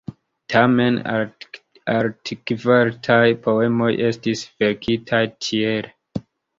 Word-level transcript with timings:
Tamen 0.53 0.95
altkvalitaj 1.11 3.21
poemoj 3.47 3.93
estis 4.11 4.45
verkitaj 4.67 5.25
tiel. 5.41 5.97